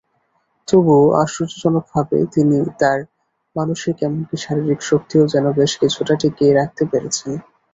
তবুও 0.67 1.05
আশ্চর্যজনকভাবে 1.21 2.17
তিনি 2.33 2.57
তার 2.81 2.99
মানসিক, 3.55 3.95
এমনকি 4.03 4.35
শারীরিক 4.37 4.79
শক্তিও 4.89 5.23
যেন 5.33 5.45
বেশকিছুটা 5.59 6.13
টিকিয়ে 6.21 6.57
রাখতে 6.59 6.83
পেরেছেন। 6.91 7.31